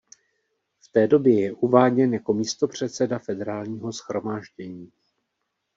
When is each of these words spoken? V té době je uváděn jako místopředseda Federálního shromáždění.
V 0.81 0.87
té 0.91 1.07
době 1.07 1.41
je 1.41 1.53
uváděn 1.53 2.13
jako 2.13 2.33
místopředseda 2.33 3.19
Federálního 3.19 3.91
shromáždění. 3.91 4.91